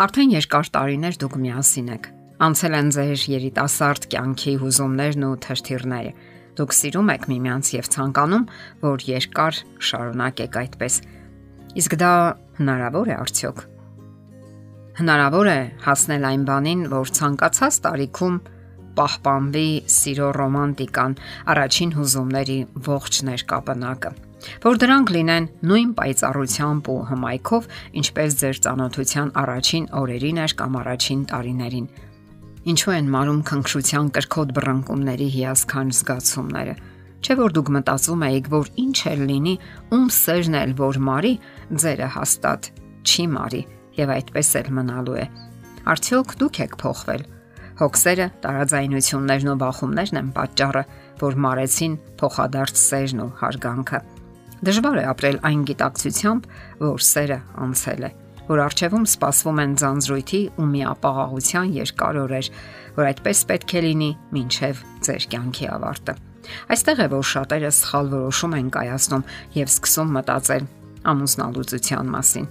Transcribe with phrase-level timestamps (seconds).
[0.00, 2.06] Արդեն երկար տարիներ դուք միասին եք։
[2.40, 6.12] Անցել են ձեր երիտասարդ կյանքի հուզումներն ու թշթիրները։
[6.56, 8.46] Դուք սիրում եք միմյանց եւ ցանկանում,
[8.80, 9.58] որ երկար
[9.90, 10.96] շարունակեք այդպես։
[11.82, 12.14] Իսկ դա
[12.62, 13.62] հնարավոր է արդյոք։
[15.02, 18.40] Հնարավոր է հասնել այն բանին, որ ցանկացած տարիքում
[18.96, 19.68] պահպանվի
[20.00, 21.20] սիրո ռոմանտիկան,
[21.52, 24.16] առաջին հուզումների ողջ ներկապնակը
[24.64, 27.66] որ դրանք լինեն նույն պայծառությամբ ու հմայքով,
[28.00, 31.90] ինչպես ձեր ծանոթության առաջին օրերին էր կամ առաջին տարիներին։
[32.70, 36.74] Ինչու են մարում քնքշության կրկոտ բռնկումների հիասքանչ զգացումները։
[37.20, 39.54] Չէ որ դուք մտածում եք, որ ինչ էլ լինի,
[39.96, 41.32] ում սերն էլ որ մարի,
[41.84, 42.70] ձերը հաստատ
[43.04, 43.62] չի մարի
[44.00, 45.26] եւ այդպես էլ մնալու է։
[45.90, 47.26] Արդյոք դուք եք փոխվել։
[47.80, 50.82] Հոգսերը, տարաձայնություններն ու բախումներն են պատճառը,
[51.24, 54.00] որ մարեցին փոխադարձ սերն ու հարգանքը։
[54.60, 56.48] Դժվար է ապրել այն գիտակցությամբ,
[56.84, 58.10] որ սերը անցել է,
[58.50, 62.50] որ արժևում սպասվում են ձանձրույթի ու միապաղաղության երկար օրեր,
[62.98, 66.16] որ այդպես պետք է լինի մինչև ձեր կյանքի ավարտը։
[66.74, 70.68] Այստեղ է որ շատերը սխալ որոշում են կայացնում եւ սկսում մտածել
[71.10, 72.48] ամուսնալուծության մասին։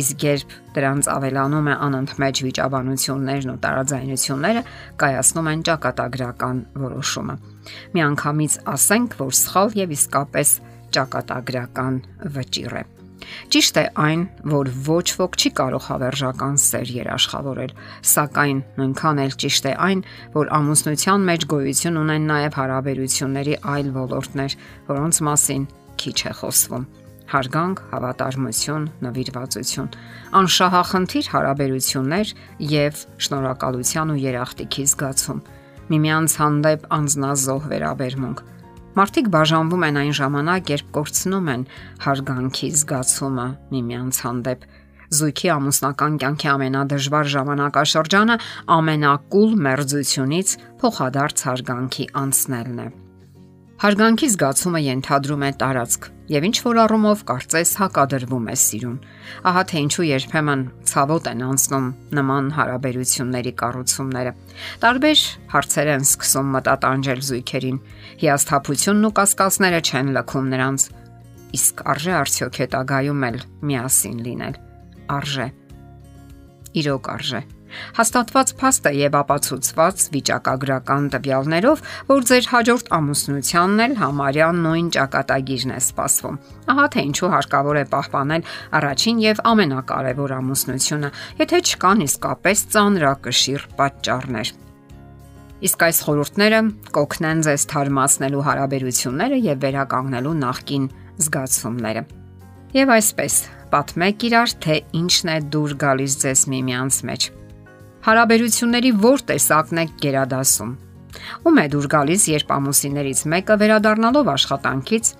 [0.00, 4.62] Իսկ երբ դրանց ավելանում է անընդմեջ վիճաբանություններն ու տարաձայնությունները,
[5.02, 7.34] կայացնում են ճակատագրական որոշումը։
[7.98, 10.54] Միանգամից ասենք, որ սխալ եւ իսկապես
[10.96, 12.00] ճակատագրական
[12.36, 12.84] վճիռ է։
[13.52, 17.74] Ճիշտ է այն, որ ոչ ոք չի կարող հավերժական սեր երաշխավորել,
[18.12, 20.00] սակայն նույնքան էլ ճիշտ է այն,
[20.36, 24.56] որ ամուսնության մեջ գոյություն ունեն նաև հարաբերությունների այլ ոլորտներ,
[24.88, 25.68] որոնց մասին
[26.00, 26.88] քիչ է խոսվում
[27.30, 29.90] հարգանք, հավատարմություն, նվիրվածություն,
[30.40, 32.32] անշահախնդիր հարաբերություններ
[32.70, 35.42] եւ շնորհակալության ու երախտիկի զգացում,
[35.94, 38.42] միմյանց հանդեպ անznազող վերաբերմունք,
[38.90, 41.60] Մարդիկ բաժանվում են այն ժամանակ, երբ կորցնում են
[42.04, 44.64] հարգանքի զգացումը միմյանց հանդեպ։
[45.18, 48.36] Զույգի ամուսնական կյանքի ամենադժվար ժամանակաշրջանը
[48.78, 52.88] ամենակուլ մերձությունից փոխադարձ հարգանքի անցնելն է։
[53.80, 58.96] Հարգանքի զգացումը ենթադրում է տարածք եւ ինչ որ առումով կարծես հակադրվում է սիրուն։
[59.48, 61.86] Ահա թե ինչու երբեմն ցավոտ են անցնում
[62.18, 64.34] նման հարաբերությունների կառուցումները։
[64.84, 65.22] Տարբեր
[65.54, 67.78] հարցեր են սկսում մտատանջել զույգերին։
[68.20, 70.84] Հիասթափությունն ու կասկածները չեն լքում նրանց։
[71.56, 74.60] Իսկ արժե արդյոք հետագայում էլ միասին լինել։
[75.16, 75.48] Արժե։
[76.84, 77.42] Իրոք արժե
[77.98, 85.74] Հաստատված փաստ է եւ ապացուցված վիճակագրական տվյալներով, որ ձեր հաջորդ ամուսնությանն էլ համարյա նույն ճակատագիրն
[85.74, 88.48] է սպասվում։ Ահա թե ինչու հարկավոր է պահպանել
[88.80, 94.52] առաջին եւ ամենակարևոր ամուսնությունը, եթե չկան իսկապես ծանրակշիռ պատճառներ։
[95.60, 96.60] Իսկ այս խորհուրդները
[96.96, 100.86] կօգնեն ձեզ թարմացնելու հարաբերությունները եւ վերականգնելու նախկին
[101.26, 102.04] զգացումները։
[102.80, 103.36] Եվ այսպես,
[103.74, 107.28] պատմեք իրար, թե ինչն է դուր գալիս ձեզ միմյանց մեջ
[108.00, 110.70] Հարաբերությունների ո՞ր տեսակն է գերադասում։
[111.44, 115.10] Ում է դուր գալիս, երբ ամուսիններից մեկը վերադառնալով աշխատանքից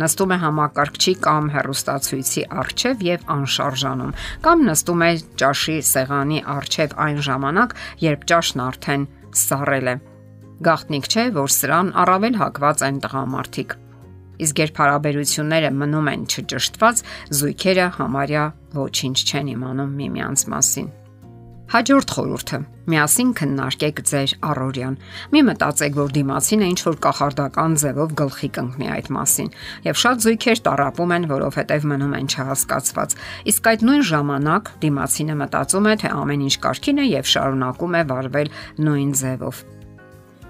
[0.00, 4.14] նստում է համակարգչի կամ հեռուստացույցի առջև եւ անշարժանում,
[4.46, 5.10] կամ նստում է
[5.42, 7.76] ճաշի սեղանի առջև այն ժամանակ,
[8.06, 9.06] երբ ճաշն արդեն
[9.42, 9.96] սառել է։
[10.62, 13.76] Գաղտնիք չէ, որ սրան առավել հակված են տղամարդիկ։
[14.42, 17.04] Իսկ երբ հարաբերությունները մնում են չճշտված,
[17.42, 18.48] զույգերը համարյա
[18.80, 20.92] ոչինչ չեն իմանում միմյանց մասին։
[21.72, 22.58] Հաջորդ խորհուրդը՝
[22.92, 24.96] միասին քննարկեք ձեր առօրյան։
[25.32, 29.48] Մի մտածեք, որ դիմացինը ինչ որ կախարդական ձևով գլխի կընկնի այդ մասին,
[29.88, 33.16] եւ շատ զույգեր տարապում են, որովհետեւ մնում են չհասկացված։
[33.52, 38.04] Իսկ այդ նույն ժամանակ դիմացինը մտածում է, թե ամեն ինչ կարքին է եւ շարունակում է
[38.12, 38.52] վարվել
[38.84, 39.64] նույն ձևով։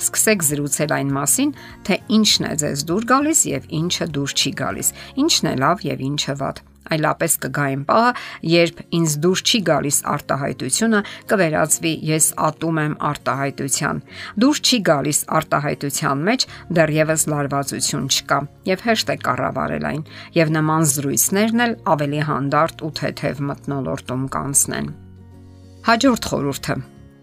[0.00, 1.50] Սկսեք զրուցել այն մասին,
[1.84, 6.04] թե ինչն է ձեզ դուր գալիս եւ ինչը դուր չի գալիս, ինչն է լավ եւ
[6.08, 6.64] ինչը վատ
[6.96, 8.12] այլապես կգա այն պահը,
[8.50, 14.02] երբ ինձ դուրս չի գալիս արտահայտությունը, կվերածվի ես ատում եմ արտահայտության։
[14.44, 16.46] Դուրս չի գալիս արտահայտության մեջ
[16.80, 18.40] դեռևս լարվածություն չկա
[18.70, 20.06] եւ հեշտ է կառավարել այն,
[20.40, 24.96] եւ նման զրույցներն էլ ավելի հանդարտ ու թեթև մտնոլորտում կանցնեն։
[25.90, 26.74] Հաջորդ խորհուրդը.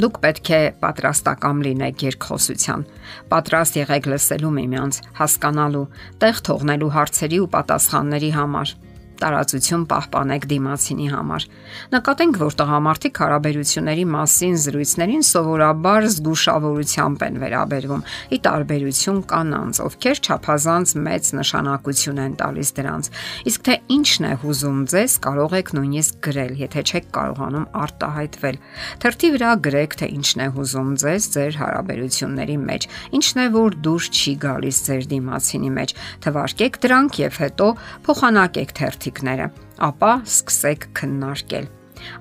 [0.00, 2.84] Դուք պետք է պատրաստական լինեք երկխոսության։
[3.30, 5.82] Պատրաստ եղեք լսելու միմյանց, հասկանալու,
[6.22, 8.72] տեղ թողնելու հարցերի ու պատասխանների համար
[9.20, 11.46] տարածություն պահպանեք դիմացինի համար։
[11.94, 20.94] Նկատենք, որ տղամարդիկ հարաբերությունների մասին զրույցներին սովորաբար զգուշավորությամբ են վերաբերվում՝ ի տարբերություն կանանց, ովքեր չափազանց
[21.06, 23.10] մեծ նշանակություն են տալիս դրանց։
[23.50, 28.56] Իսկ թե ինչն է հուզում ձեզ, կարող եք նույնիսկ գրել, եթե չեք կարողանում արտահայտվել։
[29.04, 32.88] Թերթի վրա գրեք, թե ինչն է հուզում ձեզ ձեր հարաբերությունների մեջ,
[33.20, 35.94] ինչն է, որ դուրս չի գալիս ձեր դիմացինի մեջ։
[36.24, 37.68] Թվարկեք դրանք եւ հետո
[38.06, 39.46] փոխանակեք թերթի գործիքները,
[39.82, 41.66] ապա սկսեք քննարկել։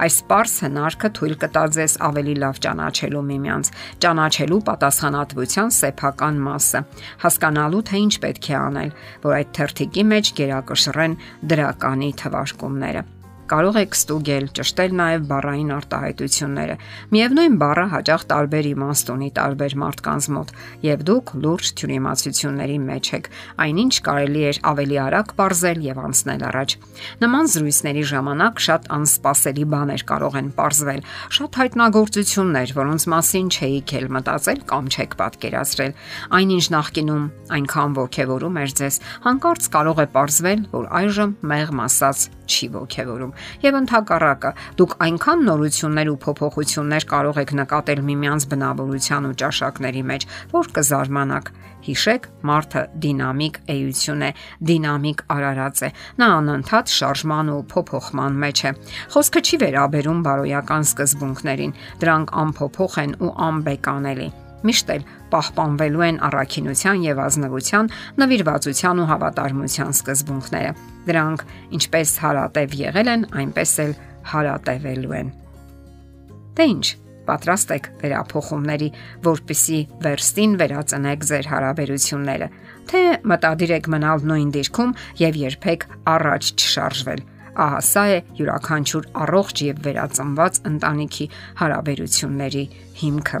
[0.00, 3.70] Այս པարս հնարքը թույլ կտա ձեզ ավելի լավ ճանաչելու միմյանց,
[4.04, 6.80] ճանաչելու պատասխանատվության սեփական մասը,
[7.26, 8.94] հասկանալու թե ինչ պետք է անել,
[9.26, 11.18] որ այդ թերթիկի մեջ գերակշռեն
[11.52, 13.04] դրականի թվարկումները
[13.50, 16.76] կարող եք ստուգել, ճշտել նաև բառային արտահայտությունները։
[17.14, 20.50] Միևնույն բառը հաճախ տարբեր իմաստ ունի տարբեր մարդկանց մոտ,
[20.86, 23.30] եւ դուք լուրջ թյուրիմացությունների մեջ եք։
[23.66, 26.76] Այնինչ կարելի է ավելի արագ ողրզել եւ անցնել առաջ։
[27.22, 31.00] Նման զրույցների ժամանակ շատ անսպասելի բաներ կարող են ողրզվել,
[31.36, 35.92] շատ հայտնագործություններ, որոնց մասին չէիք էլ մտածել կամ չեք պատկերացրել։
[36.36, 37.24] Այնինչ նախկինում
[37.56, 43.35] այնքան ողքեվորում էր ձեզ, հանկարծ կարող է ողրզվել, որ այժմ մեղմ ասած չի ողքեվորում
[43.66, 50.28] եւ ընդհակառակը դուք այնքան նորություններ ու փոփոխություններ կարող եք նկատել միմյանց բնավորության ու ճաշակների մեջ,
[50.56, 51.50] որ կզարմանաք։
[51.86, 54.30] Հիշեք, մարդը դինամիկ էություն է,
[54.70, 58.72] դինամիկ արարած է։ Նա անընդհատ շարժման ու փոփոխման մեջ է։
[59.14, 64.28] Խոսքը չի վերաբերում բարոյական սկզբունքներին։ Դրանք անփոփոխ են ու անբեկանելի
[64.66, 67.90] միշտ էլ պահպանվելու են առաքինության եւ ազնվության,
[68.22, 70.70] նվիրվածության ու հավատարմության սկզբունքները։
[71.06, 71.42] Դրանք
[71.76, 73.92] ինչպես հարատև եղել են, այնպես էլ
[74.32, 75.34] հարատևելու են։
[76.56, 76.86] Դե ինչ,
[77.26, 78.88] պատրաստ եք վերափոխումների,
[79.26, 82.48] որpիսի վերստին վերածնեք ձեր հարաբերությունները,
[82.86, 83.02] թե
[83.32, 84.94] մտադիր եք մնալ նույն դիրքում
[85.26, 87.24] եւ երբեք առաջ չշարժվել։
[87.66, 91.30] Ահա սա է յուրաքանչյուր առողջ եւ վերածնված ընտանիքի
[91.60, 92.64] հարաբերությունների
[93.02, 93.40] հիմքը